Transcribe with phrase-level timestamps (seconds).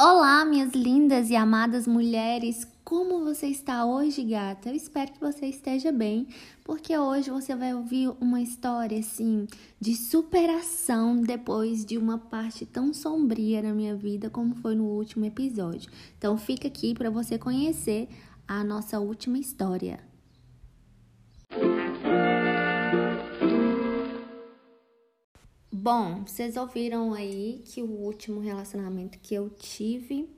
[0.00, 4.68] Olá, minhas lindas e amadas mulheres, como você está hoje, gata?
[4.68, 6.28] Eu espero que você esteja bem,
[6.62, 9.48] porque hoje você vai ouvir uma história assim
[9.80, 15.24] de superação depois de uma parte tão sombria na minha vida como foi no último
[15.24, 15.90] episódio.
[16.16, 18.08] Então fica aqui para você conhecer
[18.46, 19.98] a nossa última história.
[25.80, 30.28] Bom, vocês ouviram aí que o último relacionamento que eu tive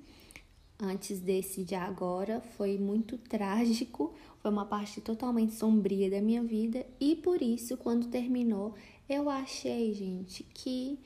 [0.79, 6.85] antes desse de agora foi muito trágico, foi uma parte totalmente sombria da minha vida
[7.01, 8.75] e por isso, quando terminou,
[9.09, 10.99] eu achei, gente, que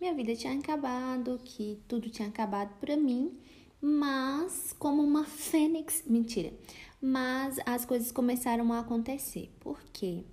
[0.00, 3.36] minha vida tinha acabado, que tudo tinha acabado para mim,
[3.78, 6.50] mas como uma fênix, mentira.
[6.98, 9.52] Mas as coisas começaram a acontecer.
[9.60, 10.24] Por quê?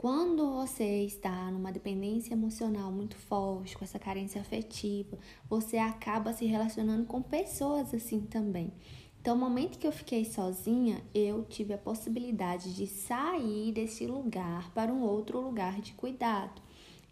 [0.00, 6.46] Quando você está numa dependência emocional muito forte, com essa carência afetiva, você acaba se
[6.46, 8.72] relacionando com pessoas assim também.
[9.20, 14.72] Então, no momento que eu fiquei sozinha, eu tive a possibilidade de sair desse lugar
[14.72, 16.62] para um outro lugar de cuidado.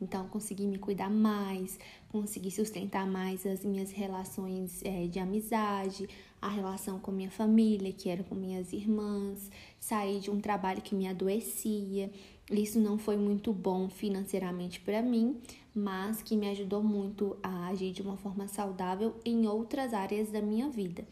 [0.01, 1.79] Então, consegui me cuidar mais,
[2.09, 6.09] consegui sustentar mais as minhas relações é, de amizade,
[6.41, 10.95] a relação com minha família, que era com minhas irmãs, sair de um trabalho que
[10.95, 12.11] me adoecia.
[12.51, 15.37] Isso não foi muito bom financeiramente para mim,
[15.75, 20.41] mas que me ajudou muito a agir de uma forma saudável em outras áreas da
[20.41, 21.07] minha vida.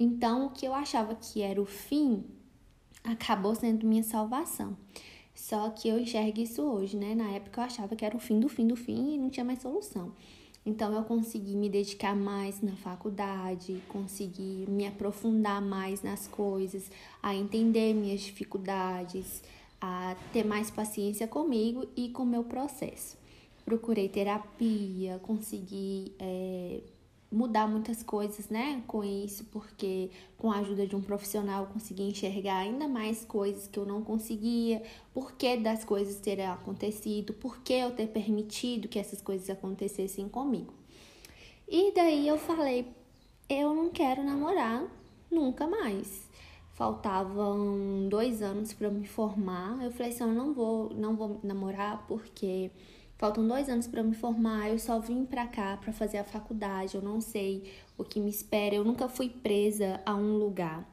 [0.00, 2.24] Então, o que eu achava que era o fim
[3.04, 4.76] acabou sendo minha salvação.
[5.34, 7.14] Só que eu enxergo isso hoje, né?
[7.14, 9.44] Na época eu achava que era o fim do fim do fim e não tinha
[9.44, 10.12] mais solução.
[10.66, 16.90] Então eu consegui me dedicar mais na faculdade, consegui me aprofundar mais nas coisas,
[17.22, 19.42] a entender minhas dificuldades,
[19.80, 23.16] a ter mais paciência comigo e com o meu processo.
[23.64, 26.80] Procurei terapia, consegui é,
[27.30, 32.58] mudar muitas coisas, né, com isso, porque com a ajuda de um profissional consegui enxergar
[32.58, 37.74] ainda mais coisas que eu não conseguia, por que das coisas terem acontecido, por que
[37.74, 40.72] eu ter permitido que essas coisas acontecessem comigo.
[41.68, 42.88] E daí eu falei,
[43.48, 44.86] eu não quero namorar
[45.30, 46.27] nunca mais
[46.78, 49.82] faltavam dois anos para me formar.
[49.82, 52.70] Eu falei assim, eu não vou, não vou namorar porque
[53.16, 54.70] faltam dois anos para me formar.
[54.70, 56.94] Eu só vim para cá para fazer a faculdade.
[56.94, 57.64] Eu não sei
[57.98, 58.76] o que me espera.
[58.76, 60.88] Eu nunca fui presa a um lugar.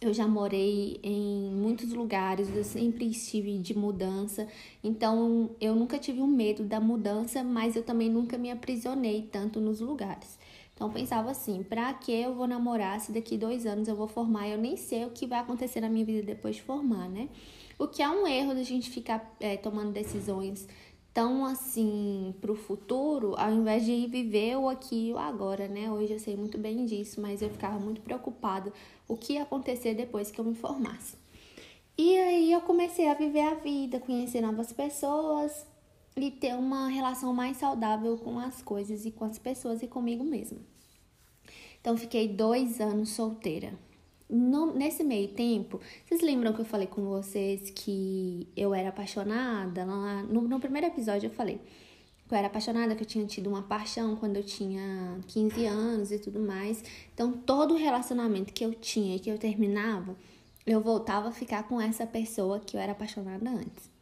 [0.00, 4.46] Eu já morei em muitos lugares, eu sempre estive de mudança,
[4.84, 9.58] então eu nunca tive um medo da mudança, mas eu também nunca me aprisionei tanto
[9.58, 10.35] nos lugares.
[10.76, 14.46] Então, pensava assim: pra que eu vou namorar se daqui dois anos eu vou formar?
[14.46, 17.30] Eu nem sei o que vai acontecer na minha vida depois de formar, né?
[17.78, 20.68] O que é um erro da gente ficar é, tomando decisões
[21.14, 25.90] tão assim pro futuro, ao invés de viver o aqui e o agora, né?
[25.90, 28.70] Hoje eu sei muito bem disso, mas eu ficava muito preocupada
[29.08, 31.16] o que ia acontecer depois que eu me formasse.
[31.96, 35.66] E aí eu comecei a viver a vida, conhecer novas pessoas,
[36.18, 40.24] e ter uma relação mais saudável com as coisas e com as pessoas e comigo
[40.24, 40.58] mesma.
[41.78, 43.78] Então, fiquei dois anos solteira.
[44.28, 49.84] No, nesse meio tempo, vocês lembram que eu falei com vocês que eu era apaixonada?
[49.84, 51.60] Lá, no, no primeiro episódio eu falei
[52.26, 56.10] que eu era apaixonada, que eu tinha tido uma paixão quando eu tinha 15 anos
[56.10, 56.82] e tudo mais.
[57.14, 60.16] Então, todo relacionamento que eu tinha e que eu terminava,
[60.66, 63.95] eu voltava a ficar com essa pessoa que eu era apaixonada antes.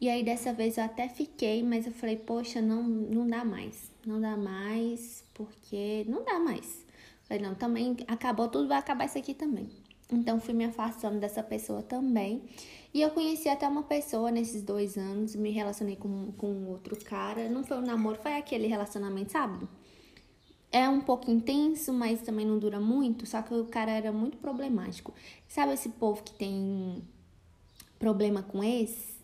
[0.00, 3.90] E aí dessa vez eu até fiquei, mas eu falei, poxa, não, não dá mais.
[4.06, 6.86] Não dá mais, porque não dá mais.
[7.24, 9.68] Falei, não, também acabou tudo, vai acabar isso aqui também.
[10.10, 12.42] Então fui me afastando dessa pessoa também.
[12.94, 17.48] E eu conheci até uma pessoa nesses dois anos, me relacionei com, com outro cara.
[17.48, 19.68] Não foi um namoro, foi aquele relacionamento, sabe?
[20.70, 23.26] É um pouco intenso, mas também não dura muito.
[23.26, 25.12] Só que o cara era muito problemático.
[25.46, 27.02] Sabe esse povo que tem
[27.98, 29.17] problema com esse?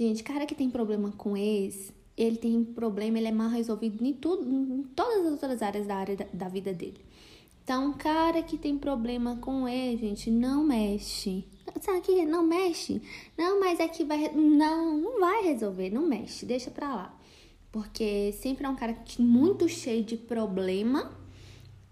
[0.00, 4.14] Gente, cara que tem problema com ex, ele tem problema, ele é mal resolvido em
[4.14, 7.04] tudo, em todas as outras áreas da área da, da vida dele.
[7.62, 11.44] Então, cara que tem problema com ex, gente, não mexe.
[11.82, 13.02] Sabe que não mexe?
[13.36, 14.32] Não, mas é que vai.
[14.32, 17.20] Não, não vai resolver, não mexe, deixa pra lá.
[17.70, 21.12] Porque sempre é um cara muito cheio de problema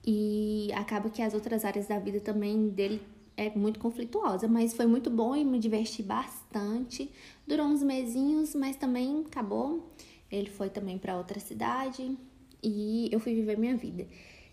[0.02, 3.02] e acaba que as outras áreas da vida também dele
[3.38, 7.08] é muito conflituosa, mas foi muito bom e me diverti bastante.
[7.46, 9.88] Durou uns mesinhos, mas também acabou.
[10.30, 12.18] Ele foi também para outra cidade
[12.62, 14.06] e eu fui viver minha vida.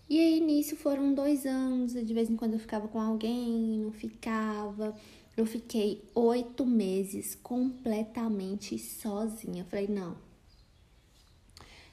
[0.08, 3.90] E aí nisso foram dois anos, de vez em quando eu ficava com alguém, não
[3.90, 4.94] ficava.
[5.36, 9.64] Eu fiquei oito meses completamente sozinha.
[9.64, 10.16] falei, não,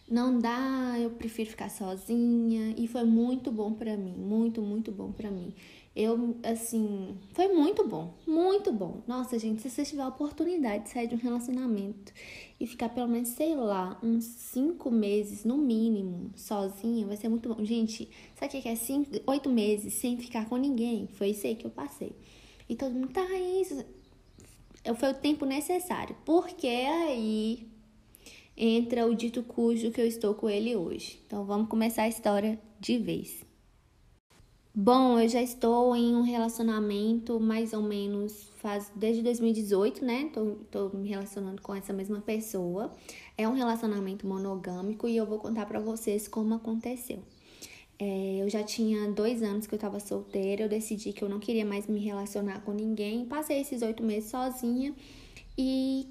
[0.08, 2.76] não dá, eu prefiro ficar sozinha.
[2.78, 5.56] E foi muito bom para mim, muito, muito bom para mim.
[5.96, 9.04] Eu, assim, foi muito bom, muito bom.
[9.08, 12.12] Nossa, gente, se você tiver a oportunidade de sair de um relacionamento
[12.60, 17.54] e ficar pelo menos, sei lá, uns cinco meses no mínimo, sozinha, vai ser muito
[17.54, 17.64] bom.
[17.64, 21.06] Gente, sabe o que é cinco, oito meses sem ficar com ninguém?
[21.06, 22.16] Foi isso aí que eu passei.
[22.68, 23.28] E todo mundo, tá,
[23.62, 23.86] isso.
[24.96, 26.16] Foi o tempo necessário.
[26.26, 27.68] Porque aí
[28.58, 31.20] entra o dito cujo que eu estou com ele hoje.
[31.28, 33.53] Então vamos começar a história de vez.
[34.76, 40.32] Bom, eu já estou em um relacionamento mais ou menos faz desde 2018, né?
[40.34, 42.92] Tô, tô me relacionando com essa mesma pessoa.
[43.38, 47.20] É um relacionamento monogâmico e eu vou contar para vocês como aconteceu.
[48.00, 51.40] É, eu já tinha dois anos que eu tava solteira, eu decidi que eu não
[51.40, 53.26] queria mais me relacionar com ninguém.
[53.26, 54.92] Passei esses oito meses sozinha
[55.56, 56.08] e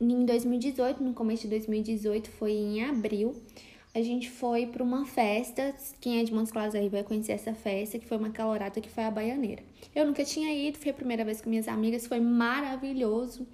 [0.00, 3.34] em 2018, no começo de 2018, foi em abril,
[3.92, 5.74] a gente foi para uma festa.
[6.00, 8.88] Quem é de Montes Claros aí vai conhecer essa festa, que foi uma calorada que
[8.88, 9.62] foi a Baianeira.
[9.94, 13.46] Eu nunca tinha ido, foi a primeira vez com minhas amigas, foi maravilhoso.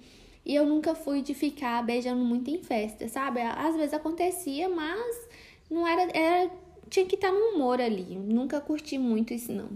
[0.45, 3.41] E eu nunca fui de ficar beijando muito em festa, sabe?
[3.41, 5.27] Às vezes acontecia, mas
[5.69, 6.51] não era, era
[6.89, 8.15] tinha que estar no humor ali.
[8.15, 9.69] Nunca curti muito isso não.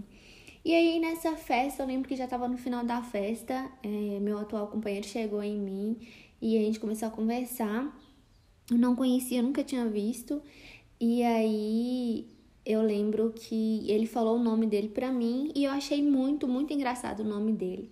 [0.64, 4.38] E aí nessa festa, eu lembro que já tava no final da festa, é, meu
[4.38, 5.96] atual companheiro chegou em mim
[6.40, 7.92] e a gente começou a conversar.
[8.78, 10.40] Não conhecia, nunca tinha visto.
[11.00, 12.26] E aí
[12.64, 16.72] eu lembro que ele falou o nome dele pra mim e eu achei muito, muito
[16.72, 17.90] engraçado o nome dele.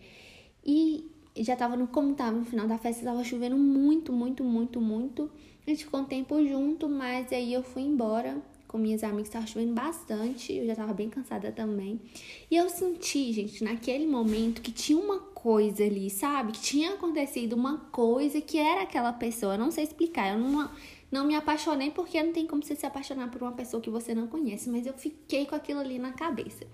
[0.65, 4.81] E já tava no, como tava no final da festa, tava chovendo muito, muito, muito,
[4.81, 5.31] muito.
[5.67, 9.47] A gente ficou um tempo junto, mas aí eu fui embora com minhas amigas, tava
[9.49, 12.01] chovendo bastante, eu já tava bem cansada também.
[12.49, 16.53] E eu senti, gente, naquele momento que tinha uma coisa ali, sabe?
[16.53, 20.71] Que tinha acontecido uma coisa que era aquela pessoa, eu não sei explicar, eu não,
[21.11, 24.15] não me apaixonei porque não tem como você se apaixonar por uma pessoa que você
[24.15, 26.65] não conhece, mas eu fiquei com aquilo ali na cabeça.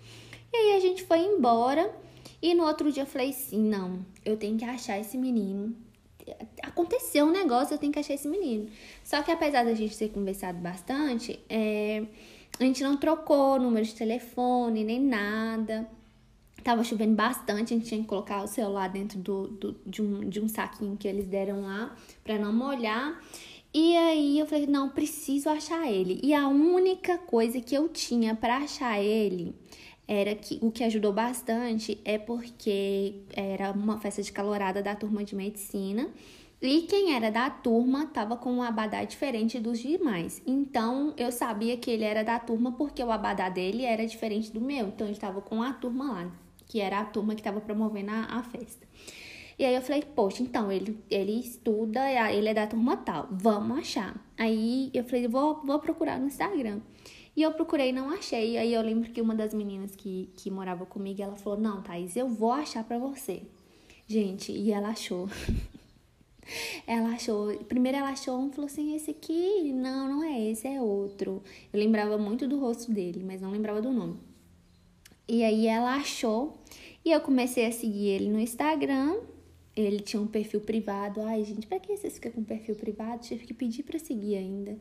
[0.52, 1.94] E aí a gente foi embora
[2.42, 5.74] e no outro dia eu falei assim: não, eu tenho que achar esse menino
[6.62, 8.68] aconteceu um negócio, eu tenho que achar esse menino.
[9.04, 12.04] Só que apesar da gente ter conversado bastante, é,
[12.58, 15.88] a gente não trocou número de telefone, nem nada.
[16.66, 20.28] Tava chovendo bastante, a gente tinha que colocar o celular dentro do, do, de, um,
[20.28, 23.22] de um saquinho que eles deram lá para não molhar.
[23.72, 26.18] E aí eu falei, não, preciso achar ele.
[26.24, 29.54] E a única coisa que eu tinha para achar ele
[30.08, 35.22] era que o que ajudou bastante é porque era uma festa de calorada da turma
[35.22, 36.10] de medicina
[36.60, 40.42] e quem era da turma estava com um abadá diferente dos demais.
[40.44, 44.60] Então eu sabia que ele era da turma porque o abadá dele era diferente do
[44.60, 44.88] meu.
[44.88, 46.32] Então ele estava com a turma lá,
[46.66, 48.86] que era a turma que estava promovendo a, a, festa.
[49.58, 53.78] E aí eu falei, poxa, então ele, ele estuda, ele é da turma tal, vamos
[53.78, 54.14] achar.
[54.36, 56.80] Aí eu falei, vou, vou procurar no Instagram.
[57.36, 58.56] E eu procurei e não achei.
[58.56, 62.16] Aí eu lembro que uma das meninas que, que morava comigo, ela falou: Não, Thaís,
[62.16, 63.42] eu vou achar pra você.
[64.06, 65.28] Gente, e ela achou.
[66.86, 67.54] ela achou.
[67.64, 71.42] Primeiro ela achou um falou assim: Esse aqui, não, não é esse, é outro.
[71.70, 74.18] Eu lembrava muito do rosto dele, mas não lembrava do nome.
[75.28, 76.58] E aí ela achou.
[77.04, 79.16] E eu comecei a seguir ele no Instagram.
[79.74, 81.20] Ele tinha um perfil privado.
[81.22, 83.22] Ai, gente, pra que vocês ficam com perfil privado?
[83.22, 84.78] Tive que pedir pra seguir ainda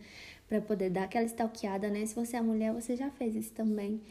[0.47, 2.05] para poder dar aquela stalkeada, né?
[2.05, 4.01] Se você é mulher, você já fez isso também.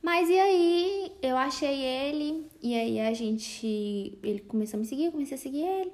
[0.00, 4.18] Mas e aí, eu achei ele, e aí a gente.
[4.22, 5.92] Ele começou a me seguir, eu comecei a seguir ele,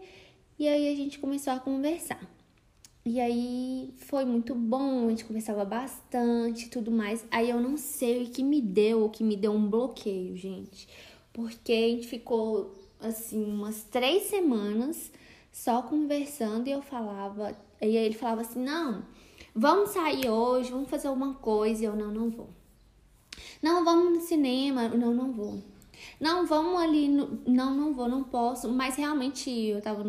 [0.59, 2.21] e aí a gente começou a conversar.
[3.05, 7.25] E aí foi muito bom, a gente conversava bastante tudo mais.
[7.31, 10.89] Aí eu não sei o que me deu, o que me deu um bloqueio, gente.
[11.33, 15.11] Porque a gente ficou, assim, umas três semanas
[15.51, 17.57] só conversando e eu falava.
[17.81, 19.05] E aí ele falava assim: não
[19.55, 21.83] Vamos sair hoje, vamos fazer alguma coisa.
[21.83, 22.49] E eu, não, não vou.
[23.61, 24.89] Não, vamos no cinema.
[24.89, 25.61] Não, não vou.
[26.21, 27.09] Não, vamos ali.
[27.09, 27.41] No...
[27.45, 28.69] Não, não vou, não posso.
[28.69, 30.05] Mas realmente eu tava.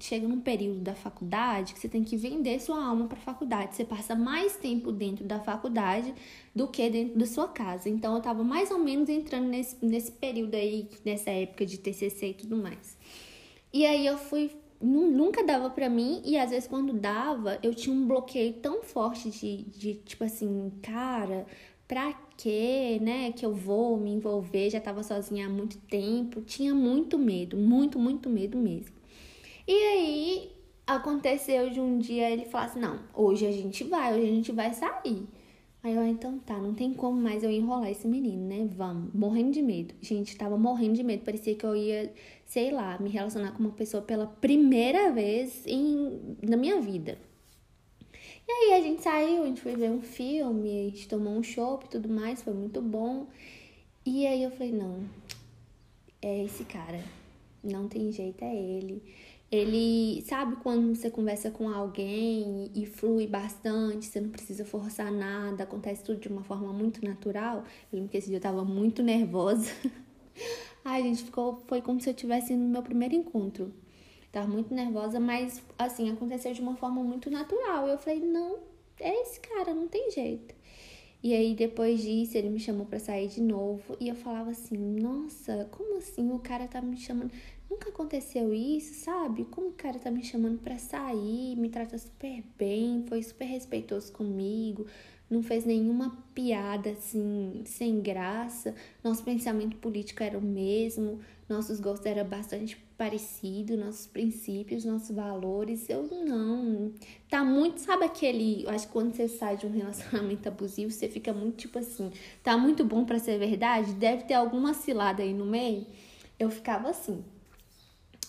[0.00, 3.74] Chega num período da faculdade que você tem que vender sua alma para faculdade.
[3.74, 6.14] Você passa mais tempo dentro da faculdade
[6.54, 7.88] do que dentro da sua casa.
[7.88, 12.28] Então eu tava mais ou menos entrando nesse, nesse período aí, nessa época de TCC
[12.28, 12.96] e tudo mais.
[13.72, 14.50] E aí eu fui
[14.80, 19.28] nunca dava para mim e às vezes quando dava, eu tinha um bloqueio tão forte
[19.30, 21.46] de, de tipo assim, cara,
[21.86, 24.70] pra quê, né, que eu vou me envolver?
[24.70, 28.97] Já tava sozinha há muito tempo, tinha muito medo, muito, muito medo mesmo.
[29.68, 30.52] E aí
[30.86, 34.52] aconteceu de um dia ele falar assim: "Não, hoje a gente vai, hoje a gente
[34.52, 35.28] vai sair".
[35.82, 38.68] Aí eu, ah, então tá, não tem como mais eu enrolar esse menino, né?
[38.76, 39.12] Vamos.
[39.14, 39.94] Morrendo de medo.
[40.00, 41.24] Gente, tava morrendo de medo.
[41.24, 42.12] Parecia que eu ia,
[42.46, 47.18] sei lá, me relacionar com uma pessoa pela primeira vez em, na minha vida.
[48.48, 51.42] E aí a gente saiu, a gente foi ver um filme, a gente tomou um
[51.42, 53.26] chopp e tudo mais, foi muito bom.
[54.04, 55.04] E aí eu falei, não,
[56.22, 57.04] é esse cara,
[57.62, 59.02] não tem jeito, é ele.
[59.50, 65.64] Ele sabe quando você conversa com alguém e flui bastante, você não precisa forçar nada,
[65.64, 67.64] acontece tudo de uma forma muito natural.
[67.90, 69.70] Eu lembro que esse dia eu tava muito nervosa.
[70.84, 73.72] Ai, gente, ficou, foi como se eu tivesse no meu primeiro encontro.
[74.30, 77.88] Tava muito nervosa, mas assim, aconteceu de uma forma muito natural.
[77.88, 78.58] Eu falei, não,
[79.00, 80.54] é esse cara, não tem jeito.
[81.22, 84.76] E aí depois disso ele me chamou para sair de novo e eu falava assim:
[84.76, 87.32] "Nossa, como assim o cara tá me chamando?
[87.70, 89.44] Nunca aconteceu isso, sabe?
[89.44, 94.10] Como o cara tá me chamando para sair, me trata super bem, foi super respeitoso
[94.12, 94.86] comigo,
[95.28, 98.74] não fez nenhuma piada assim sem graça.
[99.04, 105.90] Nosso pensamento político era o mesmo, nossos gostos eram bastante parecidos, nossos princípios, nossos valores.
[105.90, 106.90] Eu não.
[107.28, 111.08] Tá muito, sabe aquele, eu acho que quando você sai de um relacionamento abusivo, você
[111.08, 112.10] fica muito tipo assim,
[112.42, 115.86] tá muito bom para ser verdade, deve ter alguma cilada aí no meio.
[116.38, 117.22] Eu ficava assim.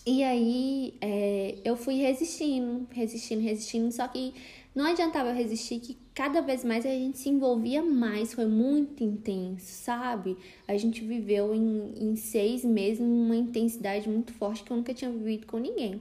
[0.06, 4.32] E aí é, eu fui resistindo, resistindo, resistindo, só que
[4.74, 9.02] não adiantava eu resistir, que cada vez mais a gente se envolvia mais, foi muito
[9.02, 10.36] intenso, sabe?
[10.66, 15.10] A gente viveu em, em seis meses uma intensidade muito forte que eu nunca tinha
[15.10, 16.00] vivido com ninguém.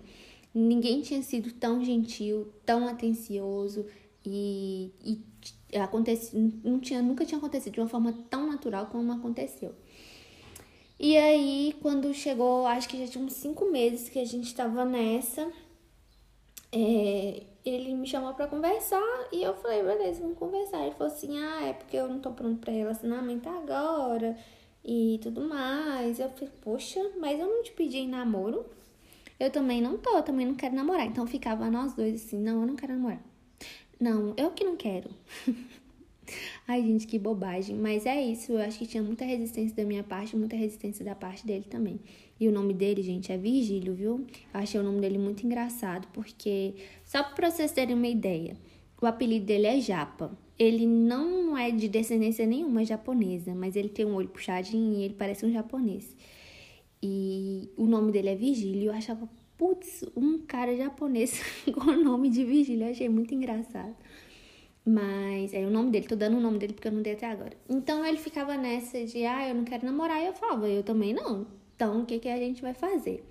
[0.53, 3.85] Ninguém tinha sido tão gentil, tão atencioso
[4.25, 5.19] e, e
[6.63, 9.73] não tinha, nunca tinha acontecido de uma forma tão natural como aconteceu.
[10.99, 14.83] E aí, quando chegou, acho que já tinha uns cinco meses que a gente tava
[14.83, 15.49] nessa,
[16.71, 20.81] é, ele me chamou para conversar e eu falei, beleza, vamos conversar.
[20.81, 24.37] Ele falou assim: ah, é porque eu não tô pronto pra relacionamento agora
[24.83, 26.19] e tudo mais.
[26.19, 28.65] Eu falei, poxa, mas eu não te pedi namoro.
[29.39, 31.05] Eu também não tô, eu também não quero namorar.
[31.05, 33.21] Então ficava nós dois assim: não, eu não quero namorar.
[33.99, 35.09] Não, eu que não quero.
[36.71, 37.75] Ai, gente, que bobagem.
[37.75, 41.15] Mas é isso, eu acho que tinha muita resistência da minha parte, muita resistência da
[41.15, 41.99] parte dele também.
[42.39, 44.27] E o nome dele, gente, é Virgílio, viu?
[44.53, 48.55] Eu achei o nome dele muito engraçado, porque, só para vocês terem uma ideia,
[49.01, 50.37] o apelido dele é Japa.
[50.59, 55.15] Ele não é de descendência nenhuma japonesa, mas ele tem um olho puxadinho e ele
[55.15, 56.15] parece um japonês.
[57.01, 58.91] E o nome dele é Virgílio.
[58.91, 61.41] Eu achava, putz, um cara japonês
[61.73, 62.85] com o nome de Virgílio.
[62.85, 63.95] Eu achei muito engraçado.
[64.91, 67.27] Mas é o nome dele, tô dando o nome dele porque eu não dei até
[67.27, 67.55] agora.
[67.69, 70.19] Então ele ficava nessa de, ah, eu não quero namorar.
[70.23, 71.45] E eu falava, eu também não.
[71.75, 73.23] Então o que, que a gente vai fazer?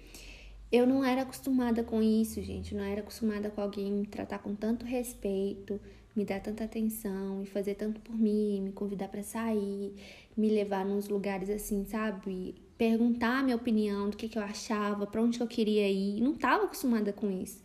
[0.70, 2.76] Eu não era acostumada com isso, gente.
[2.76, 5.80] Não era acostumada com alguém me tratar com tanto respeito,
[6.14, 9.92] me dar tanta atenção e fazer tanto por mim, me convidar para sair,
[10.36, 12.54] me levar nos lugares assim, sabe?
[12.76, 16.20] Perguntar a minha opinião do que, que eu achava, para onde eu queria ir.
[16.20, 17.60] Não tava acostumada com isso.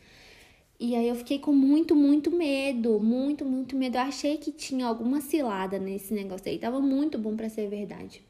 [0.86, 3.96] E aí eu fiquei com muito, muito medo, muito, muito medo.
[3.96, 6.60] Eu achei que tinha alguma cilada nesse negócio aí.
[6.60, 8.22] Tava muito bom para ser verdade.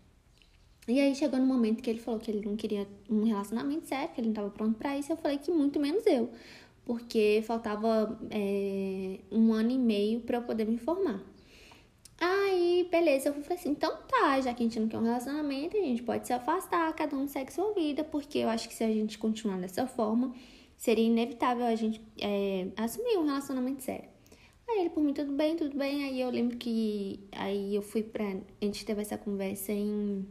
[0.87, 4.13] E aí chegou no momento que ele falou que ele não queria um relacionamento sério,
[4.13, 5.11] que ele não tava pronto para isso.
[5.11, 6.29] Eu falei que muito menos eu,
[6.85, 11.23] porque faltava é, um ano e meio para eu poder me formar.
[12.19, 15.75] Aí, beleza, eu falei assim, então tá, já que a gente não quer um relacionamento,
[15.75, 18.83] a gente pode se afastar, cada um segue sua vida, porque eu acho que se
[18.83, 20.35] a gente continuar dessa forma,
[20.83, 24.09] seria inevitável a gente é, assumir um relacionamento sério.
[24.67, 26.03] Aí ele, por mim, tudo bem, tudo bem.
[26.03, 28.25] Aí eu lembro que aí eu fui pra.
[28.25, 30.27] A gente teve essa conversa em.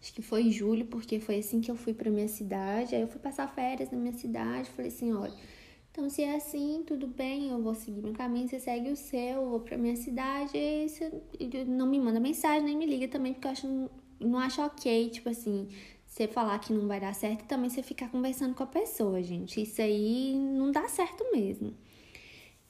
[0.00, 2.94] Acho que foi em julho, porque foi assim que eu fui pra minha cidade.
[2.94, 4.70] Aí eu fui passar férias na minha cidade.
[4.70, 5.34] Falei assim: olha,
[5.90, 9.42] então se é assim, tudo bem, eu vou seguir meu caminho, você segue o seu,
[9.42, 10.56] eu vou pra minha cidade.
[10.56, 11.12] E você
[11.66, 15.28] não me manda mensagem, nem me liga também, porque eu acho, não acho ok, tipo
[15.28, 15.68] assim,
[16.18, 19.22] você falar que não vai dar certo e também você ficar conversando com a pessoa,
[19.22, 19.62] gente.
[19.62, 21.72] Isso aí não dá certo mesmo.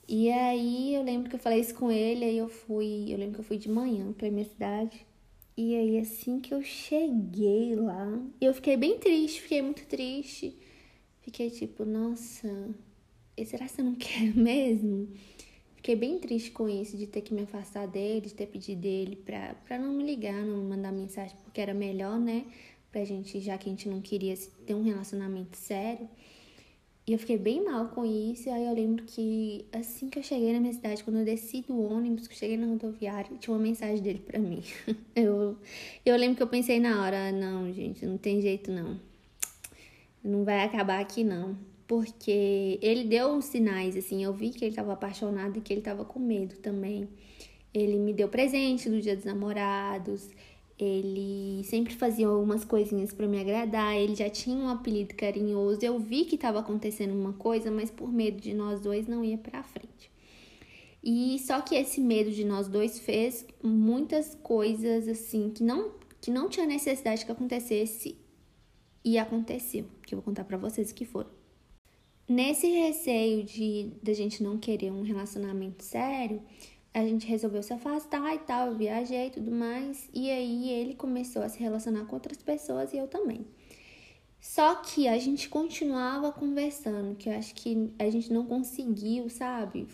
[0.07, 3.35] E aí eu lembro que eu falei isso com ele, aí eu fui, eu lembro
[3.35, 5.05] que eu fui de manhã pra minha cidade.
[5.57, 10.57] E aí assim que eu cheguei lá, eu fiquei bem triste, fiquei muito triste.
[11.21, 12.69] Fiquei tipo, nossa,
[13.45, 15.09] será que eu não quero mesmo?
[15.75, 19.15] Fiquei bem triste com isso, de ter que me afastar dele, de ter pedido dele
[19.15, 22.45] pra, pra não me ligar, não me mandar mensagem, porque era melhor, né?
[22.91, 26.09] Pra gente, já que a gente não queria ter um relacionamento sério.
[27.09, 28.49] E eu fiquei bem mal com isso.
[28.49, 31.61] E aí eu lembro que assim que eu cheguei na minha cidade, quando eu desci
[31.61, 34.61] do ônibus, que eu cheguei na rodoviária, tinha uma mensagem dele pra mim.
[35.15, 35.57] eu,
[36.05, 38.99] eu lembro que eu pensei na hora, não, gente, não tem jeito não.
[40.23, 41.57] Não vai acabar aqui não.
[41.87, 45.81] Porque ele deu uns sinais, assim, eu vi que ele tava apaixonado e que ele
[45.81, 47.09] tava com medo também.
[47.73, 50.29] Ele me deu presente no dia dos namorados.
[50.79, 53.97] Ele sempre fazia algumas coisinhas para me agradar.
[53.97, 55.83] Ele já tinha um apelido carinhoso.
[55.83, 59.37] Eu vi que estava acontecendo uma coisa, mas por medo de nós dois não ia
[59.37, 60.09] para frente.
[61.03, 66.29] E só que esse medo de nós dois fez muitas coisas assim que não que
[66.29, 68.17] não tinha necessidade que acontecesse
[69.05, 71.29] e aconteceu, que eu vou contar para vocês o que foram.
[72.27, 76.41] Nesse receio de da gente não querer um relacionamento sério,
[76.99, 80.95] a gente resolveu se afastar e tal, eu viajei e tudo mais, e aí ele
[80.95, 83.45] começou a se relacionar com outras pessoas e eu também.
[84.39, 89.87] Só que a gente continuava conversando, que eu acho que a gente não conseguiu, sabe,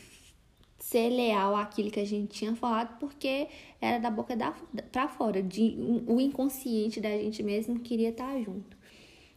[0.80, 3.48] ser leal àquilo que a gente tinha falado, porque
[3.82, 4.52] era da boca da,
[4.92, 5.76] pra fora, de,
[6.08, 8.78] o inconsciente da gente mesmo queria estar junto.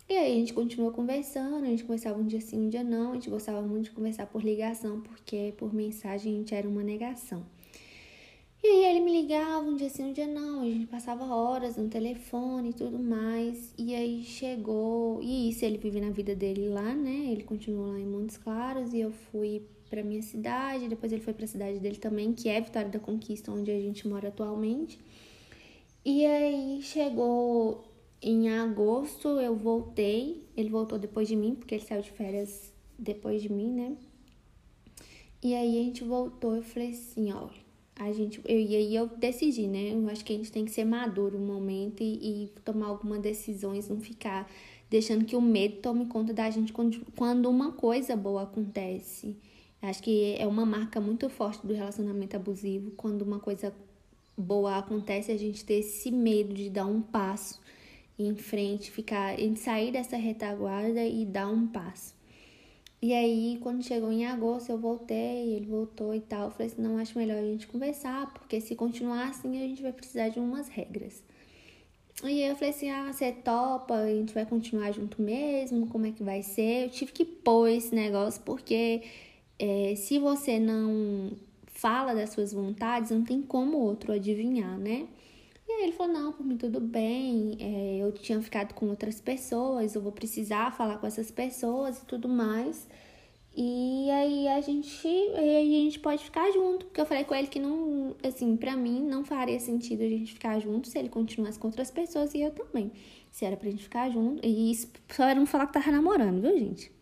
[0.08, 3.12] E aí a gente continuou conversando, a gente conversava um dia sim, um dia não,
[3.12, 6.82] a gente gostava muito de conversar por ligação, porque por mensagem a gente era uma
[6.82, 7.44] negação.
[8.62, 11.76] E aí ele me ligava um dia sim, um dia não, a gente passava horas
[11.76, 13.72] no telefone e tudo mais.
[13.78, 17.30] E aí chegou, e isso ele vive na vida dele lá, né?
[17.30, 21.32] Ele continuou lá em Montes Claros e eu fui para minha cidade, depois ele foi
[21.32, 24.98] para a cidade dele também, que é Vitória da Conquista, onde a gente mora atualmente.
[26.04, 27.84] E aí chegou
[28.20, 33.40] em agosto, eu voltei, ele voltou depois de mim, porque ele saiu de férias depois
[33.40, 33.96] de mim, né?
[35.42, 37.48] E aí a gente voltou, eu falei assim, ó,
[37.98, 39.92] a gente, eu, e aí eu decidi, né?
[39.92, 43.20] Eu acho que a gente tem que ser maduro um momento e, e tomar algumas
[43.20, 44.48] decisões, não ficar
[44.88, 49.36] deixando que o medo tome conta da gente quando, quando uma coisa boa acontece.
[49.82, 52.92] Acho que é uma marca muito forte do relacionamento abusivo.
[52.92, 53.74] Quando uma coisa
[54.36, 57.60] boa acontece, a gente ter esse medo de dar um passo
[58.18, 62.17] em frente, ficar, em sair dessa retaguarda e dar um passo.
[63.00, 66.46] E aí, quando chegou em agosto, eu voltei, ele voltou e tal.
[66.46, 69.82] Eu falei assim: não, acho melhor a gente conversar, porque se continuar assim, a gente
[69.82, 71.22] vai precisar de umas regras.
[72.24, 76.06] E aí eu falei assim: ah, você topa, a gente vai continuar junto mesmo, como
[76.06, 76.86] é que vai ser?
[76.86, 79.02] Eu tive que pôr esse negócio, porque
[79.58, 81.32] é, se você não
[81.66, 85.06] fala das suas vontades, não tem como outro adivinhar, né?
[85.68, 89.20] E aí ele falou: não, por mim tudo bem, é, eu tinha ficado com outras
[89.20, 92.88] pessoas, eu vou precisar falar com essas pessoas e tudo mais.
[93.54, 97.48] E aí a gente, aí a gente pode ficar junto, porque eu falei com ele
[97.48, 101.58] que não, assim, para mim não faria sentido a gente ficar junto se ele continuasse
[101.58, 102.92] com outras pessoas e eu também.
[103.30, 106.40] Se era pra gente ficar junto, e isso só era não falar que tava namorando,
[106.40, 106.92] viu, gente?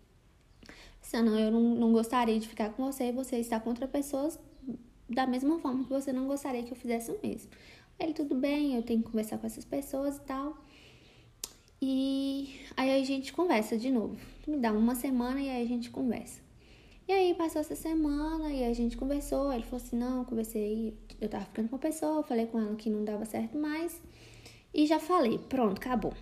[1.00, 4.32] Senão eu não, não gostaria de ficar com você e você estar com outra pessoa
[5.08, 7.50] da mesma forma que você não gostaria que eu fizesse o mesmo.
[7.98, 10.56] Ele, tudo bem, eu tenho que conversar com essas pessoas e tal.
[11.80, 14.16] E aí a gente conversa de novo.
[14.46, 16.40] Me dá uma semana e aí a gente conversa.
[17.08, 19.52] E aí passou essa semana e a gente conversou.
[19.52, 22.90] Ele falou assim: não, conversei, eu tava ficando com uma pessoa, falei com ela que
[22.90, 24.00] não dava certo mais.
[24.74, 26.12] E já falei, pronto, acabou.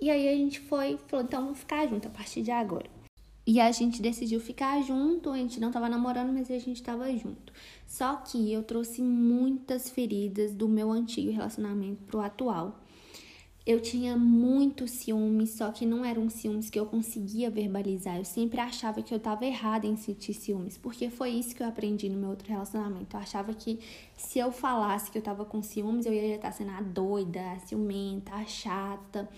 [0.00, 3.01] E aí a gente foi, falou, então vamos ficar junto a partir de agora.
[3.44, 7.10] E a gente decidiu ficar junto, a gente não tava namorando, mas a gente tava
[7.16, 7.52] junto.
[7.86, 12.78] Só que eu trouxe muitas feridas do meu antigo relacionamento pro atual.
[13.64, 18.16] Eu tinha muito ciúmes, só que não eram ciúmes que eu conseguia verbalizar.
[18.16, 21.68] Eu sempre achava que eu tava errada em sentir ciúmes, porque foi isso que eu
[21.68, 23.16] aprendi no meu outro relacionamento.
[23.16, 23.78] Eu achava que
[24.16, 27.58] se eu falasse que eu tava com ciúmes, eu ia estar sendo a doida, a
[27.60, 29.28] ciumenta, a chata.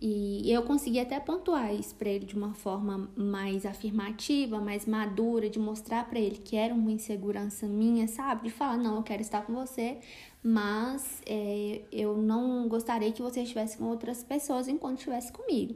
[0.00, 5.50] E eu consegui até pontuar isso para ele de uma forma mais afirmativa, mais madura,
[5.50, 8.44] de mostrar para ele que era uma insegurança minha, sabe?
[8.44, 9.98] De falar, não, eu quero estar com você,
[10.40, 15.74] mas é, eu não gostaria que você estivesse com outras pessoas enquanto estivesse comigo.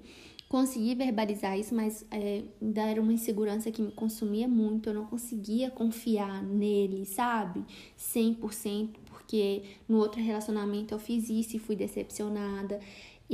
[0.48, 5.06] Consegui verbalizar isso, mas é, ainda era uma insegurança que me consumia muito, eu não
[5.06, 7.64] conseguia confiar nele, sabe?
[7.98, 12.78] 100%, porque no outro relacionamento eu fiz isso e fui decepcionada.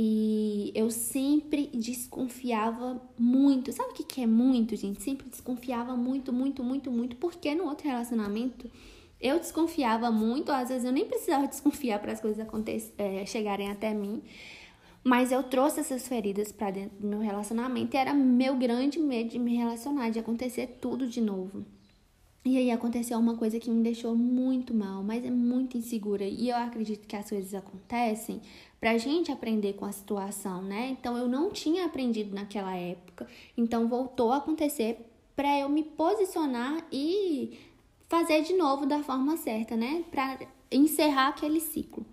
[0.01, 3.73] E eu sempre desconfiava muito.
[3.73, 5.03] Sabe o que, que é muito, gente?
[5.03, 7.17] Sempre desconfiava muito, muito, muito, muito.
[7.17, 8.71] Porque no outro relacionamento
[9.19, 10.53] eu desconfiava muito.
[10.53, 12.47] Às vezes eu nem precisava desconfiar para as coisas
[12.97, 14.21] é, chegarem até mim.
[15.03, 17.93] Mas eu trouxe essas feridas para dentro do meu relacionamento.
[17.93, 21.65] E era meu grande medo de me relacionar, de acontecer tudo de novo.
[22.45, 26.23] E aí aconteceu uma coisa que me deixou muito mal, mas é muito insegura.
[26.23, 28.39] E eu acredito que as coisas acontecem
[28.79, 30.89] pra gente aprender com a situação, né?
[30.89, 33.27] Então eu não tinha aprendido naquela época.
[33.57, 37.59] Então voltou a acontecer para eu me posicionar e
[38.07, 40.03] fazer de novo da forma certa, né?
[40.09, 40.39] Para
[40.71, 42.05] encerrar aquele ciclo.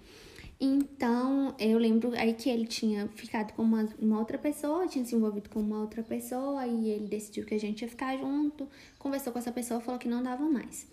[0.59, 5.15] Então, eu lembro aí que ele tinha ficado com uma, uma, outra pessoa, tinha se
[5.15, 8.67] envolvido com uma outra pessoa, e ele decidiu que a gente ia ficar junto,
[8.99, 10.87] conversou com essa pessoa, falou que não dava mais.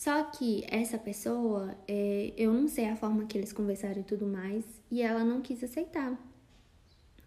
[0.00, 4.26] Só que essa pessoa, é, eu não sei a forma que eles conversaram e tudo
[4.26, 6.18] mais, e ela não quis aceitar.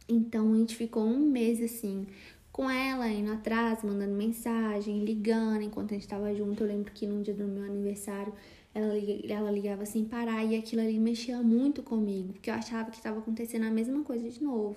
[0.10, 2.08] Então, a gente ficou um mês assim,
[2.52, 6.64] com ela, indo atrás, mandando mensagem, ligando enquanto a gente estava junto.
[6.64, 8.34] Eu lembro que no dia do meu aniversário
[8.74, 8.96] ela,
[9.30, 13.20] ela ligava sem parar e aquilo ali mexia muito comigo, porque eu achava que estava
[13.20, 14.76] acontecendo a mesma coisa de novo.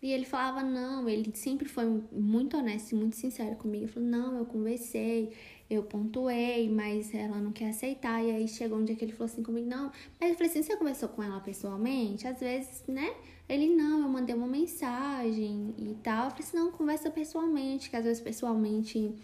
[0.00, 3.84] E ele falava, não, ele sempre foi muito honesto e muito sincero comigo.
[3.84, 5.32] Ele falou, não, eu conversei,
[5.70, 8.24] eu pontuei, mas ela não quer aceitar.
[8.24, 9.92] E aí chegou um dia que ele falou assim comigo, não.
[10.18, 12.26] Mas eu falei assim, você conversou com ela pessoalmente?
[12.26, 13.14] Às vezes, né?
[13.48, 16.26] Ele, não, eu mandei uma mensagem e tal.
[16.26, 19.14] Eu falei assim, não, conversa pessoalmente, que às vezes pessoalmente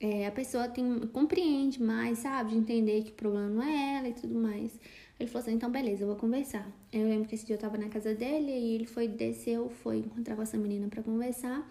[0.00, 2.50] é, a pessoa tem, compreende mais, sabe?
[2.50, 4.80] De entender que o problema não é ela e tudo mais.
[5.20, 6.68] Ele falou assim, então beleza, eu vou conversar.
[6.92, 9.98] Eu lembro que esse dia eu tava na casa dele e ele foi, desceu, foi
[9.98, 11.64] encontrar com essa menina para conversar.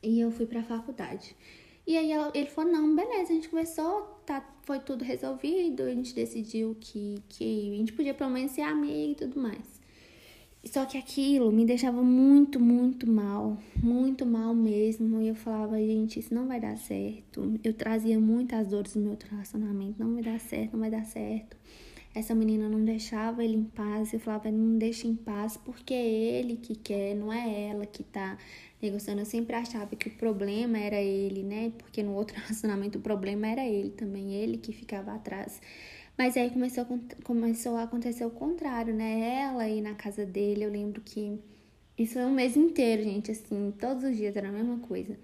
[0.00, 1.34] E eu fui pra faculdade.
[1.86, 5.90] E aí ela, ele falou, não, beleza, a gente conversou, tá, foi tudo resolvido, a
[5.90, 9.76] gente decidiu que, que a gente podia pelo menos ser amigo e tudo mais.
[10.64, 15.22] Só que aquilo me deixava muito, muito mal, muito mal mesmo.
[15.22, 17.54] E eu falava, gente, isso não vai dar certo.
[17.62, 21.56] Eu trazia muitas dores no meu relacionamento, não vai dar certo, não vai dar certo.
[22.12, 24.12] Essa menina não deixava ele em paz.
[24.12, 28.02] Eu falava, não deixa em paz porque é ele que quer, não é ela que
[28.02, 28.36] tá
[28.80, 29.20] negociando.
[29.20, 31.72] Eu sempre achava que o problema era ele, né?
[31.78, 35.60] Porque no outro relacionamento o problema era ele também, ele que ficava atrás.
[36.18, 39.42] Mas aí começou a, começou a acontecer o contrário, né?
[39.42, 41.38] Ela ir na casa dele, eu lembro que
[41.98, 45.18] isso foi um mês inteiro, gente, assim, todos os dias era a mesma coisa.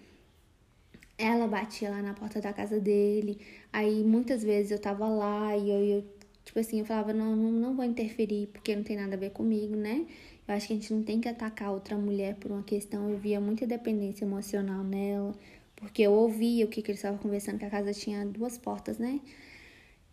[1.19, 3.38] Ela batia lá na porta da casa dele,
[3.73, 6.05] aí muitas vezes eu tava lá e eu, eu
[6.45, 9.31] tipo assim, eu falava, não, não, não vou interferir porque não tem nada a ver
[9.31, 10.07] comigo, né?
[10.47, 13.09] Eu acho que a gente não tem que atacar outra mulher por uma questão.
[13.09, 15.35] Eu via muita dependência emocional nela,
[15.77, 18.99] porque eu ouvia o que, que eles estavam conversando, que a casa tinha duas portas,
[18.99, 19.21] né?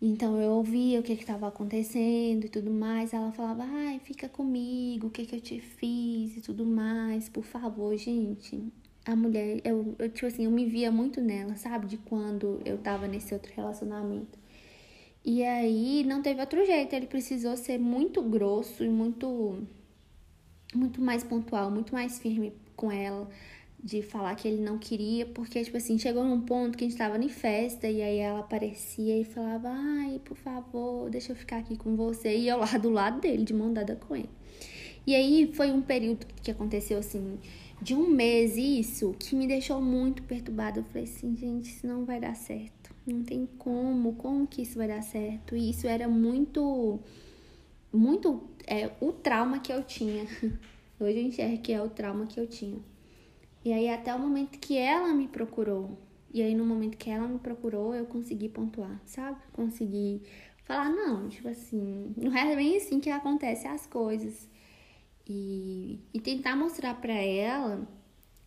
[0.02, 3.14] Então eu ouvia o que estava acontecendo e tudo mais.
[3.14, 7.44] Ela falava, ai, fica comigo, o que, que eu te fiz e tudo mais, por
[7.44, 8.62] favor, gente.
[9.06, 11.88] A mulher, eu, eu, tipo assim, eu me via muito nela, sabe?
[11.88, 14.38] De quando eu tava nesse outro relacionamento.
[15.26, 19.68] E aí não teve outro jeito, ele precisou ser muito grosso e muito
[20.74, 23.30] muito mais pontual, muito mais firme com ela
[23.82, 26.98] de falar que ele não queria, porque, tipo assim, chegou num ponto que a gente
[26.98, 31.58] tava em festa e aí ela aparecia e falava: Ai, por favor, deixa eu ficar
[31.58, 32.36] aqui com você.
[32.38, 34.30] E eu lá do lado dele, de mão dada com ele.
[35.08, 37.40] E aí foi um período que aconteceu assim,
[37.82, 40.82] de um mês isso, que me deixou muito perturbada.
[40.82, 42.94] Eu falei assim: gente, isso não vai dar certo.
[43.08, 45.56] Não tem como, como que isso vai dar certo?
[45.56, 47.00] E isso era muito,
[47.94, 50.26] muito é, o trauma que eu tinha.
[51.00, 52.80] Hoje eu enxergo que é o trauma que eu tinha.
[53.66, 55.98] E aí até o momento que ela me procurou.
[56.32, 59.42] E aí no momento que ela me procurou, eu consegui pontuar, sabe?
[59.52, 60.22] Consegui
[60.64, 64.48] falar, não, tipo assim, não é bem assim que acontece as coisas.
[65.28, 67.88] E, e tentar mostrar para ela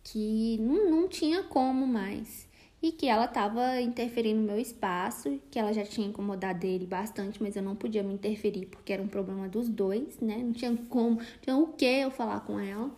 [0.03, 2.42] que não, não tinha como mais.
[2.83, 7.41] E que ela tava interferindo no meu espaço, que ela já tinha incomodado ele bastante,
[7.41, 10.35] mas eu não podia me interferir porque era um problema dos dois, né?
[10.39, 12.93] Não tinha como, não tinha o que eu falar com ela.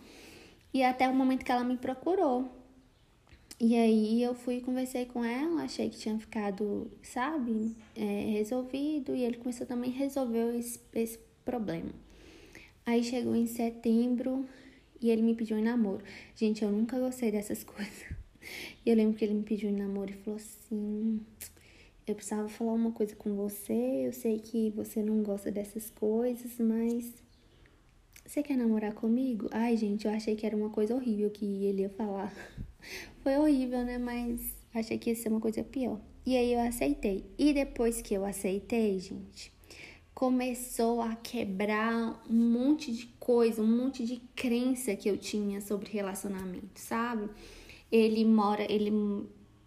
[0.74, 2.50] E até o momento que ela me procurou.
[3.60, 9.14] E aí eu fui conversei com ela, achei que tinha ficado, sabe, é, resolvido.
[9.14, 11.92] E ele começou também a resolver esse, esse problema.
[12.84, 14.48] Aí chegou em setembro
[15.00, 16.02] e ele me pediu em namoro.
[16.34, 18.15] Gente, eu nunca gostei dessas coisas.
[18.84, 21.20] E eu lembro que ele me pediu em namoro e falou assim:
[22.06, 24.06] Eu precisava falar uma coisa com você.
[24.06, 27.12] Eu sei que você não gosta dessas coisas, mas
[28.26, 29.48] você quer namorar comigo?
[29.52, 32.32] Ai, gente, eu achei que era uma coisa horrível que ele ia falar.
[33.22, 33.98] Foi horrível, né?
[33.98, 34.40] Mas
[34.74, 36.00] achei que ia ser uma coisa pior.
[36.24, 37.24] E aí eu aceitei.
[37.38, 39.52] E depois que eu aceitei, gente,
[40.12, 45.88] começou a quebrar um monte de coisa, um monte de crença que eu tinha sobre
[45.90, 47.28] relacionamento, sabe?
[47.96, 48.90] Ele mora, ele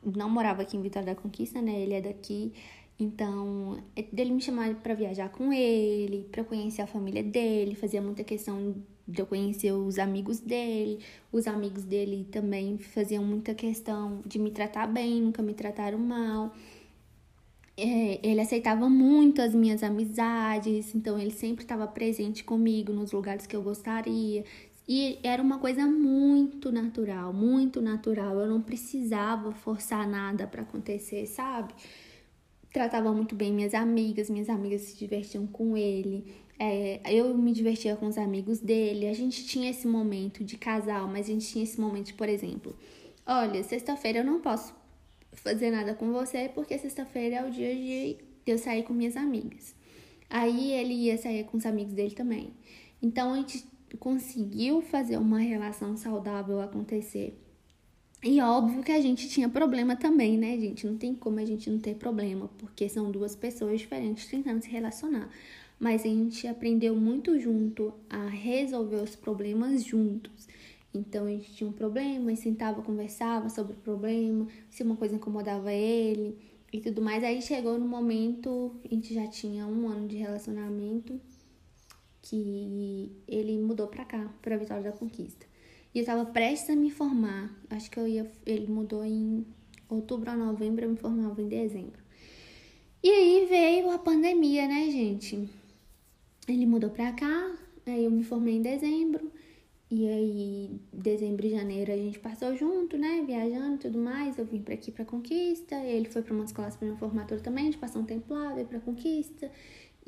[0.03, 1.79] não morava aqui em Vitória da Conquista, né?
[1.81, 2.53] Ele é daqui.
[2.99, 8.01] Então, é dele me chamar para viajar com ele, para conhecer a família dele, fazia
[8.01, 8.75] muita questão
[9.07, 10.99] de eu conhecer os amigos dele.
[11.31, 16.53] Os amigos dele também faziam muita questão de me tratar bem, nunca me trataram mal.
[17.77, 23.47] É, ele aceitava muito as minhas amizades, então ele sempre estava presente comigo nos lugares
[23.47, 24.43] que eu gostaria.
[24.89, 28.39] E era uma coisa muito natural, muito natural.
[28.39, 31.75] Eu não precisava forçar nada para acontecer, sabe?
[32.71, 37.95] tratava muito bem minhas amigas, minhas amigas se divertiam com ele, é, eu me divertia
[37.95, 41.63] com os amigos dele, a gente tinha esse momento de casal, mas a gente tinha
[41.63, 42.75] esse momento, de, por exemplo,
[43.25, 44.73] olha, sexta-feira eu não posso
[45.31, 49.73] fazer nada com você porque sexta-feira é o dia de eu sair com minhas amigas.
[50.29, 52.51] Aí ele ia sair com os amigos dele também.
[53.01, 53.65] Então a gente
[53.97, 57.37] conseguiu fazer uma relação saudável acontecer
[58.21, 60.85] E óbvio que a gente tinha problema também, né, gente?
[60.85, 64.69] Não tem como a gente não ter problema, porque são duas pessoas diferentes tentando se
[64.69, 65.29] relacionar.
[65.79, 70.47] Mas a gente aprendeu muito junto a resolver os problemas juntos.
[70.93, 75.15] Então a gente tinha um problema e sentava, conversava sobre o problema, se uma coisa
[75.15, 76.37] incomodava ele
[76.73, 77.23] e tudo mais.
[77.23, 81.19] Aí chegou no momento, a gente já tinha um ano de relacionamento,
[82.29, 85.47] que ele mudou pra cá, pra Vitória da Conquista.
[85.93, 87.51] E eu tava prestes a me formar.
[87.69, 88.31] Acho que eu ia.
[88.45, 89.45] Ele mudou em
[89.89, 91.99] outubro ou novembro, eu me formava em dezembro.
[93.01, 95.49] E aí veio a pandemia, né, gente?
[96.47, 99.31] Ele mudou pra cá, aí eu me formei em dezembro.
[99.91, 103.23] E aí, dezembro e janeiro a gente passou junto, né?
[103.25, 104.37] Viajando e tudo mais.
[104.37, 105.75] Eu vim pra aqui pra Conquista.
[105.83, 107.63] Ele foi pra Montes Claros pra minha formatura também.
[107.63, 109.51] A gente passou um tempo lá, veio pra Conquista.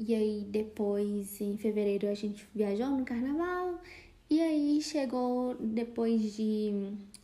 [0.03, 3.79] E aí, depois, em fevereiro, a gente viajou no carnaval.
[4.27, 6.73] E aí chegou depois de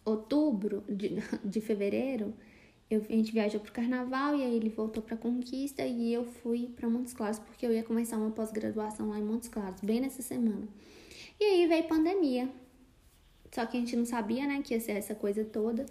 [0.06, 2.36] outubro, de, de fevereiro,
[2.88, 6.68] eu, a gente viajou pro carnaval e aí ele voltou pra Conquista e eu fui
[6.76, 10.22] para Montes Claros, porque eu ia começar uma pós-graduação lá em Montes Claros, bem nessa
[10.22, 10.68] semana.
[11.40, 12.48] E aí veio pandemia.
[13.52, 15.86] Só que a gente não sabia, né, que ia ser essa coisa toda.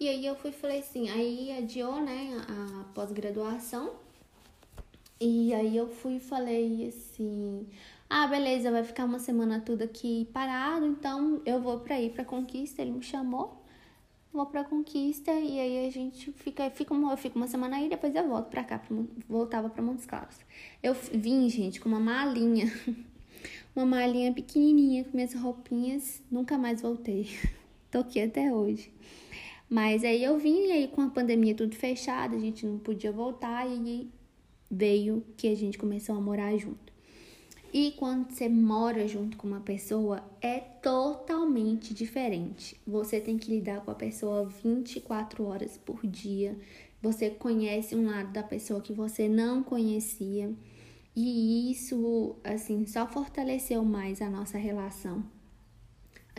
[0.00, 3.92] E aí eu fui falei assim, aí adiou, né, a pós-graduação.
[5.24, 7.64] E aí eu fui e falei assim,
[8.10, 12.24] ah, beleza, vai ficar uma semana tudo aqui parado, então eu vou para ir para
[12.24, 12.82] Conquista.
[12.82, 13.62] Ele me chamou,
[14.32, 17.88] vou para Conquista e aí a gente fica, fica uma, eu fico uma semana aí,
[17.88, 18.96] depois eu volto para cá, pra,
[19.28, 20.34] voltava para Montes Claros.
[20.82, 22.66] Eu vim, gente, com uma malinha,
[23.76, 27.28] uma malinha pequenininha com minhas roupinhas, nunca mais voltei.
[27.92, 28.92] Tô aqui até hoje.
[29.70, 33.12] Mas aí eu vim e aí com a pandemia tudo fechado, a gente não podia
[33.12, 34.10] voltar e
[34.72, 36.90] veio que a gente começou a morar junto.
[37.72, 42.78] E quando você mora junto com uma pessoa, é totalmente diferente.
[42.86, 46.58] Você tem que lidar com a pessoa 24 horas por dia.
[47.00, 50.52] Você conhece um lado da pessoa que você não conhecia.
[51.14, 55.22] E isso, assim, só fortaleceu mais a nossa relação.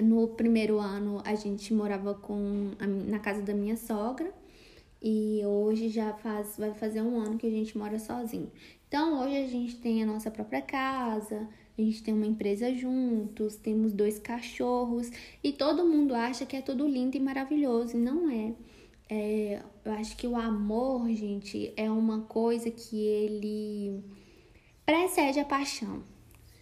[0.01, 2.71] No primeiro ano, a gente morava com
[3.07, 4.33] na casa da minha sogra.
[5.03, 8.49] E hoje já faz, vai fazer um ano que a gente mora sozinho.
[8.87, 11.45] Então, hoje a gente tem a nossa própria casa,
[11.77, 15.11] a gente tem uma empresa juntos, temos dois cachorros
[15.43, 18.53] e todo mundo acha que é tudo lindo e maravilhoso, e não é.
[19.09, 19.61] é.
[19.83, 24.01] Eu acho que o amor, gente, é uma coisa que ele
[24.85, 26.03] precede a paixão.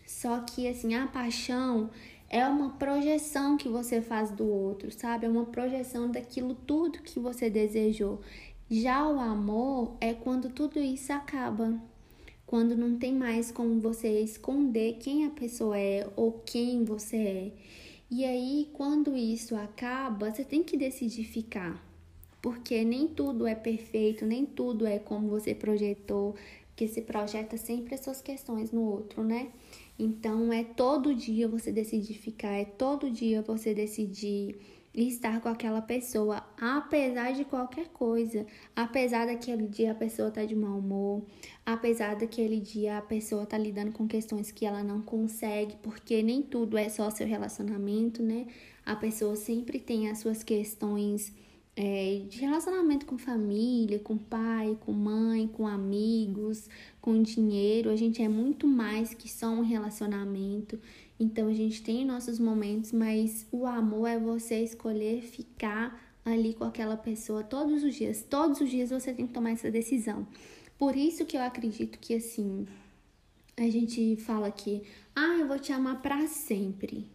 [0.08, 1.92] Só que, assim, a paixão
[2.32, 5.28] é uma projeção que você faz do outro, sabe?
[5.28, 8.22] É uma projeção daquilo tudo que você desejou.
[8.70, 11.80] Já o amor é quando tudo isso acaba
[12.52, 17.52] quando não tem mais como você esconder quem a pessoa é ou quem você é.
[18.12, 21.82] E aí, quando isso acaba, você tem que decidir ficar.
[22.42, 26.36] Porque nem tudo é perfeito, nem tudo é como você projetou,
[26.68, 29.48] porque se projeta sempre as suas questões no outro, né?
[30.04, 34.60] Então é todo dia você decidir ficar, é todo dia você decidir
[34.96, 40.56] estar com aquela pessoa, apesar de qualquer coisa, apesar daquele dia a pessoa tá de
[40.56, 41.24] mau humor,
[41.64, 46.42] apesar daquele dia a pessoa tá lidando com questões que ela não consegue, porque nem
[46.42, 48.48] tudo é só seu relacionamento, né?
[48.84, 51.32] A pessoa sempre tem as suas questões
[51.84, 56.70] é, de relacionamento com família, com pai, com mãe, com amigos,
[57.02, 57.90] com dinheiro.
[57.90, 60.80] A gente é muito mais que só um relacionamento.
[61.20, 66.66] Então a gente tem nossos momentos, mas o amor é você escolher ficar ali com
[66.66, 68.24] aquela pessoa todos os dias.
[68.30, 70.28] Todos os dias você tem que tomar essa decisão.
[70.78, 72.68] Por isso que eu acredito que assim,
[73.58, 74.84] a gente fala que,
[75.16, 77.10] ah, eu vou te amar para sempre.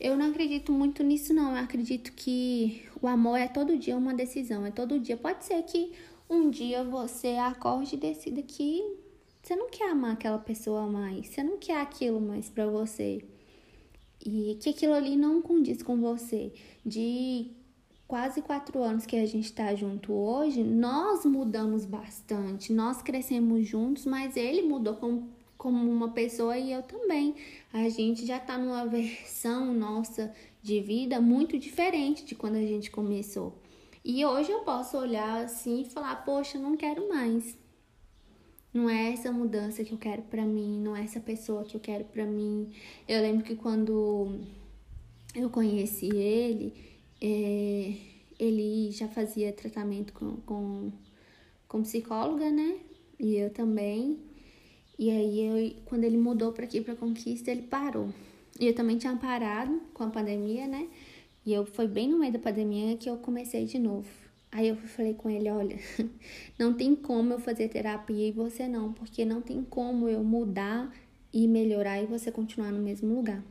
[0.00, 1.50] Eu não acredito muito nisso não.
[1.50, 5.16] Eu acredito que o amor é todo dia uma decisão, é todo dia.
[5.16, 5.92] Pode ser que
[6.28, 8.82] um dia você acorde e decida que
[9.42, 13.22] você não quer amar aquela pessoa mais, você não quer aquilo mais para você.
[14.24, 16.52] E que aquilo ali não condiz com você.
[16.84, 17.50] De
[18.06, 24.04] quase quatro anos que a gente tá junto hoje, nós mudamos bastante, nós crescemos juntos,
[24.04, 25.28] mas ele mudou como,
[25.60, 27.34] como uma pessoa e eu também.
[27.70, 32.90] A gente já tá numa versão nossa de vida muito diferente de quando a gente
[32.90, 33.60] começou.
[34.02, 37.58] E hoje eu posso olhar assim e falar: Poxa, não quero mais.
[38.72, 41.80] Não é essa mudança que eu quero para mim, não é essa pessoa que eu
[41.80, 42.72] quero para mim.
[43.06, 44.40] Eu lembro que quando
[45.34, 46.72] eu conheci ele,
[47.20, 47.94] é,
[48.38, 50.90] ele já fazia tratamento com, com,
[51.68, 52.78] com psicóloga, né?
[53.18, 54.29] E eu também.
[55.00, 58.10] E aí, eu, quando ele mudou para aqui, para Conquista, ele parou.
[58.60, 60.88] E eu também tinha parado com a pandemia, né?
[61.46, 64.06] E eu foi bem no meio da pandemia que eu comecei de novo.
[64.52, 65.78] Aí eu falei com ele, olha,
[66.58, 70.94] não tem como eu fazer terapia e você não, porque não tem como eu mudar
[71.32, 73.42] e melhorar e você continuar no mesmo lugar.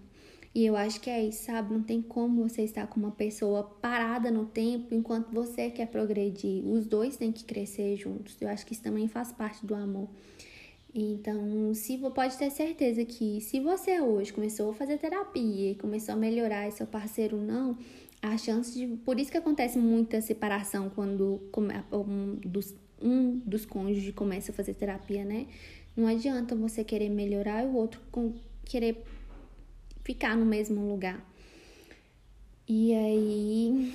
[0.54, 1.74] E eu acho que é isso, sabe?
[1.74, 6.64] Não tem como você estar com uma pessoa parada no tempo enquanto você quer progredir.
[6.64, 8.38] Os dois têm que crescer juntos.
[8.40, 10.08] Eu acho que isso também faz parte do amor.
[10.94, 16.14] Então, se pode ter certeza que se você hoje começou a fazer terapia e começou
[16.14, 17.78] a melhorar e seu parceiro não,
[18.22, 18.88] a chance de.
[18.98, 21.42] Por isso que acontece muita separação quando
[21.92, 25.48] um dos, um dos cônjuges começa a fazer terapia, né?
[25.96, 28.02] Não adianta você querer melhorar e o outro
[28.66, 29.04] querer
[30.04, 31.24] ficar no mesmo lugar.
[32.68, 33.94] E aí,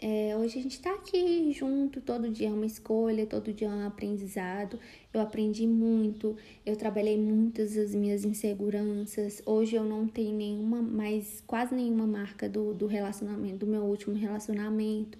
[0.00, 3.70] é, hoje a gente tá aqui junto, todo dia é uma escolha, todo dia é
[3.70, 4.78] um aprendizado.
[5.12, 9.42] Eu aprendi muito, eu trabalhei muitas das minhas inseguranças.
[9.44, 14.16] Hoje eu não tenho nenhuma, mais quase nenhuma marca do, do relacionamento, do meu último
[14.16, 15.18] relacionamento.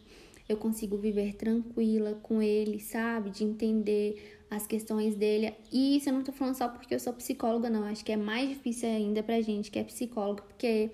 [0.48, 3.30] Eu consigo viver tranquila com ele, sabe?
[3.30, 5.52] De entender as questões dele.
[5.70, 7.84] E isso eu não tô falando só porque eu sou psicóloga, não.
[7.84, 10.90] Acho que é mais difícil ainda pra gente que é psicóloga, porque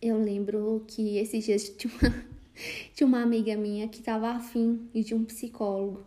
[0.00, 2.24] eu lembro que esses dias tinha uma,
[2.94, 6.04] tinha uma amiga minha que tava afim de um psicólogo.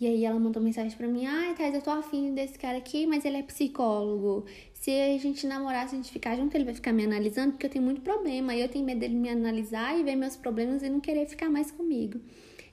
[0.00, 3.06] E aí ela mandou mensagem pra mim, ai, Thais, eu tô afim desse cara aqui,
[3.06, 4.46] mas ele é psicólogo.
[4.72, 7.66] Se a gente namorar, se a gente ficar junto, ele vai ficar me analisando, porque
[7.66, 8.54] eu tenho muito problema.
[8.54, 11.50] E eu tenho medo dele me analisar e ver meus problemas e não querer ficar
[11.50, 12.18] mais comigo.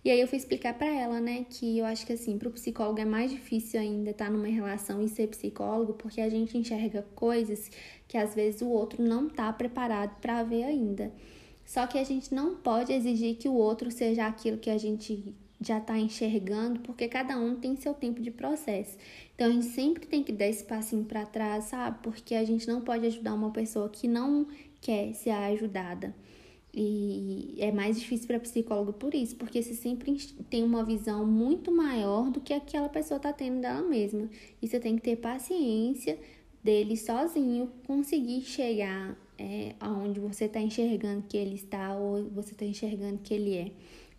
[0.05, 3.01] E aí eu fui explicar para ela, né, que eu acho que assim, pro psicólogo
[3.01, 7.05] é mais difícil ainda estar tá numa relação e ser psicólogo, porque a gente enxerga
[7.13, 7.69] coisas
[8.07, 11.11] que às vezes o outro não tá preparado para ver ainda.
[11.65, 15.35] Só que a gente não pode exigir que o outro seja aquilo que a gente
[15.59, 18.97] já está enxergando, porque cada um tem seu tempo de processo.
[19.35, 21.99] Então a gente sempre tem que dar esse passinho para trás, sabe?
[22.03, 24.47] Porque a gente não pode ajudar uma pessoa que não
[24.81, 26.13] quer ser ajudada.
[26.73, 30.15] E é mais difícil para psicólogo por isso, porque você sempre
[30.47, 34.29] tem uma visão muito maior do que aquela pessoa está tendo dela mesma.
[34.61, 36.19] E você tem que ter paciência
[36.63, 42.65] dele sozinho conseguir chegar é, aonde você está enxergando que ele está ou você está
[42.65, 43.71] enxergando que ele é.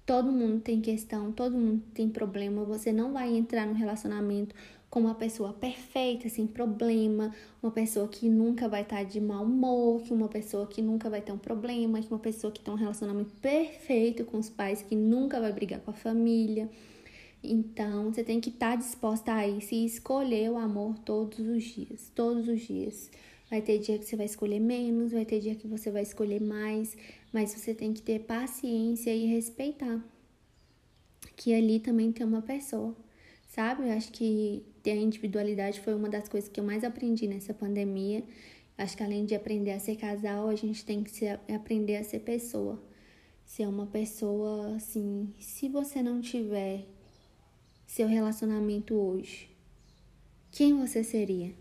[0.09, 2.65] Todo mundo tem questão, todo mundo tem problema.
[2.65, 4.55] Você não vai entrar no relacionamento
[4.89, 7.31] com uma pessoa perfeita, sem problema,
[7.63, 11.21] uma pessoa que nunca vai estar de mau humor, que uma pessoa que nunca vai
[11.21, 14.97] ter um problema, que uma pessoa que tem um relacionamento perfeito com os pais, que
[14.97, 16.71] nunca vai brigar com a família.
[17.45, 22.11] Então, você tem que estar disposta a isso e escolher o amor todos os dias,
[22.15, 23.11] todos os dias.
[23.51, 26.41] Vai ter dia que você vai escolher menos, vai ter dia que você vai escolher
[26.41, 26.97] mais,
[27.33, 30.03] mas você tem que ter paciência e respeitar
[31.37, 32.97] que ali também tem uma pessoa
[33.49, 33.89] sabe?
[33.89, 37.53] Eu acho que ter a individualidade foi uma das coisas que eu mais aprendi nessa
[37.53, 38.23] pandemia.
[38.77, 42.21] Acho que além de aprender a ser casal, a gente tem que aprender a ser
[42.21, 42.81] pessoa.
[43.45, 46.87] Ser uma pessoa assim, se você não tiver
[47.85, 49.51] seu relacionamento hoje,
[50.53, 51.53] quem você seria?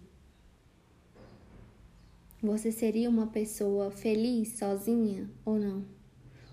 [2.48, 5.86] Você seria uma pessoa feliz sozinha ou não?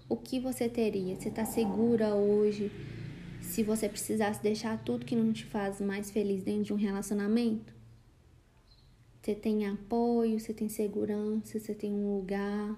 [0.09, 1.17] O que você teria?
[1.17, 2.71] Você está segura hoje?
[3.45, 7.73] se você precisasse deixar tudo que não te faz mais feliz dentro de um relacionamento?
[9.23, 12.77] Você tem apoio, você tem segurança, você tem um lugar.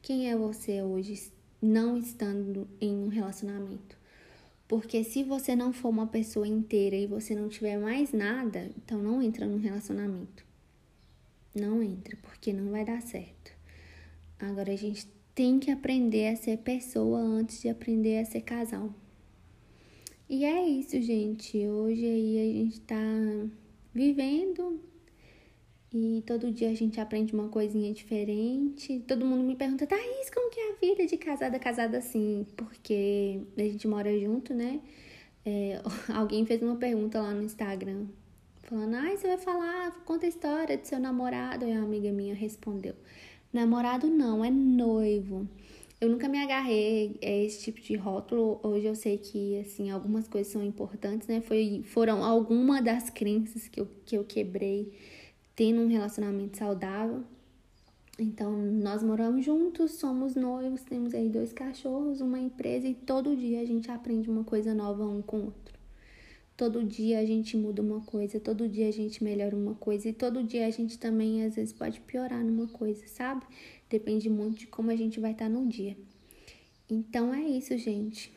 [0.00, 3.96] Quem é você hoje não estando em um relacionamento?
[4.66, 9.02] Porque se você não for uma pessoa inteira e você não tiver mais nada, então
[9.02, 10.44] não entra num relacionamento.
[11.54, 13.52] Não entra, porque não vai dar certo.
[14.38, 18.92] Agora a gente tem que aprender a ser pessoa antes de aprender a ser casal.
[20.28, 21.58] E é isso, gente.
[21.66, 22.96] Hoje aí a gente tá
[23.92, 24.80] vivendo
[25.92, 28.98] e todo dia a gente aprende uma coisinha diferente.
[29.06, 32.44] Todo mundo me pergunta, Thaís, como que é a vida de casada, casada assim?
[32.56, 34.80] Porque a gente mora junto, né?
[35.46, 35.80] É,
[36.12, 38.06] alguém fez uma pergunta lá no Instagram,
[38.64, 41.64] falando, ai, você vai falar, conta a história do seu namorado.
[41.66, 42.94] E a amiga minha respondeu,
[43.52, 45.48] namorado não, é noivo.
[46.00, 48.60] Eu nunca me agarrei a esse tipo de rótulo.
[48.62, 51.40] Hoje eu sei que, assim, algumas coisas são importantes, né?
[51.40, 54.92] Foi, foram algumas das crenças que eu, que eu quebrei
[55.56, 57.22] tendo um relacionamento saudável.
[58.18, 63.60] Então, nós moramos juntos, somos noivos, temos aí dois cachorros, uma empresa e todo dia
[63.60, 65.74] a gente aprende uma coisa nova um com o outro.
[66.56, 70.12] Todo dia a gente muda uma coisa, todo dia a gente melhora uma coisa e
[70.12, 73.44] todo dia a gente também às vezes pode piorar numa coisa, sabe?
[73.90, 75.96] Depende muito de como a gente vai estar no dia.
[76.88, 78.30] Então é isso, gente.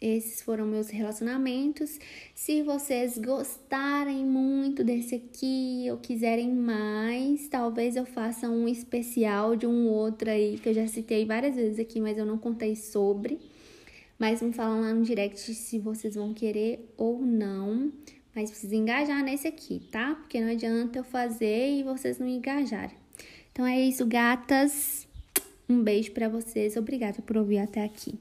[0.00, 1.98] esses foram meus relacionamentos.
[2.34, 9.66] Se vocês gostarem muito desse aqui ou quiserem mais, talvez eu faça um especial de
[9.66, 13.38] um outro aí que eu já citei várias vezes aqui, mas eu não contei sobre.
[14.20, 17.90] Mas me falam lá no direct se vocês vão querer ou não.
[18.34, 20.14] Mas precisa engajar nesse aqui, tá?
[20.14, 22.94] Porque não adianta eu fazer e vocês não engajarem.
[23.50, 25.08] Então é isso, gatas.
[25.66, 26.76] Um beijo para vocês.
[26.76, 28.18] Obrigada por ouvir até aqui.